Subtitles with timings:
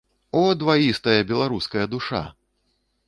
[0.39, 2.23] О, дваістая беларуская душа!